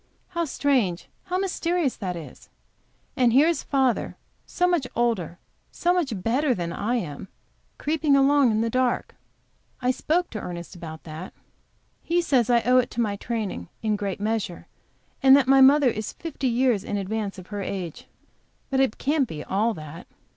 [0.29, 2.49] How strange, how mysterious that is!
[3.15, 5.37] And here is father, so much older,
[5.71, 7.27] so much better than I am,
[7.77, 9.13] creeping along in the dark!
[9.79, 11.31] I spoke to Ernest about it.
[12.01, 14.65] He says I owe it to my training, in a great measure,
[15.21, 18.07] and that my mother is fifty years in advance of her age.
[18.71, 20.07] But it can't be all that.